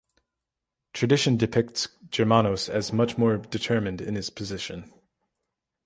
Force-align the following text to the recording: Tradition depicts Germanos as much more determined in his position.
Tradition 0.93 1.37
depicts 1.37 1.87
Germanos 2.09 2.69
as 2.69 2.91
much 2.91 3.19
more 3.19 3.37
determined 3.37 4.01
in 4.01 4.15
his 4.15 4.31
position. 4.31 4.91